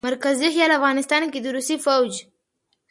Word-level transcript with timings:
مرکزي 0.07 0.47
خيال 0.53 0.71
او 0.73 0.77
افغانستان 0.79 1.21
کښې 1.33 1.39
د 1.43 1.47
روسي 1.55 1.75
فوج 1.85 2.13